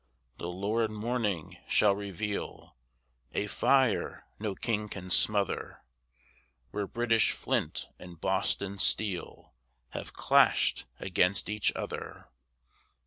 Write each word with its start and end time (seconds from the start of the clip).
The 0.39 0.47
lurid 0.47 0.89
morning 0.89 1.57
shall 1.67 1.93
reveal 1.95 2.75
A 3.33 3.45
fire 3.45 4.25
no 4.39 4.55
king 4.55 4.89
can 4.89 5.11
smother 5.11 5.83
Where 6.71 6.87
British 6.87 7.33
flint 7.33 7.85
and 7.99 8.19
Boston 8.19 8.79
steel 8.79 9.53
Have 9.89 10.13
clashed 10.13 10.85
against 10.99 11.49
each 11.49 11.71
other! 11.75 12.29